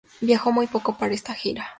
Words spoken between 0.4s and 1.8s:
muy poco para esta gira.